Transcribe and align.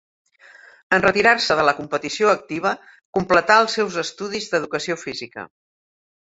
En 0.95 1.03
retirar-se 1.05 1.57
de 1.59 1.65
la 1.67 1.75
competició 1.81 2.33
activa 2.33 2.73
completà 3.19 3.61
els 3.67 3.79
seus 3.81 4.01
estudis 4.07 4.51
d'Educació 4.55 5.01
física. 5.07 5.49